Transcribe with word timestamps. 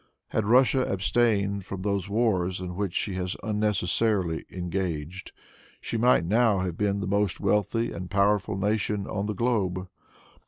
Had 0.29 0.45
Russia 0.45 0.81
abstained 0.91 1.63
from 1.63 1.83
those 1.83 2.09
wars 2.09 2.59
in 2.59 2.75
which 2.75 2.95
she 2.95 3.13
has 3.13 3.37
unnecessarily 3.43 4.45
engaged, 4.49 5.31
she 5.79 5.95
might 5.95 6.25
now 6.25 6.57
have 6.57 6.75
been 6.75 7.01
the 7.01 7.07
most 7.07 7.39
wealthy 7.39 7.91
and 7.91 8.09
powerful 8.09 8.57
nation 8.57 9.05
on 9.05 9.27
the 9.27 9.35
globe. 9.35 9.87